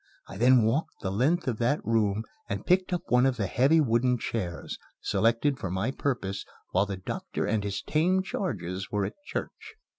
I 0.27 0.35
then 0.35 0.63
walked 0.63 1.01
the 1.01 1.11
length 1.11 1.47
of 1.47 1.59
that 1.59 1.79
room 1.85 2.23
and 2.49 2.65
picked 2.65 2.91
up 2.91 3.03
one 3.09 3.27
of 3.27 3.37
the 3.37 3.45
heavy 3.45 3.79
wooden 3.79 4.17
chairs, 4.17 4.79
selected 4.99 5.59
for 5.59 5.69
my 5.69 5.91
purpose 5.91 6.43
while 6.71 6.87
the 6.87 6.97
doctor 6.97 7.45
and 7.45 7.63
his 7.63 7.83
tame 7.83 8.23
charges 8.23 8.89
were 8.89 9.05
at 9.05 9.13
church. 9.27 9.75